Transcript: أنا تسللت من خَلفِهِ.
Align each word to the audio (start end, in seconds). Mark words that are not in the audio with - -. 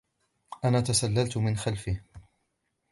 أنا 0.65 0.81
تسللت 0.81 1.37
من 1.37 1.57
خَلفِهِ. 1.57 2.01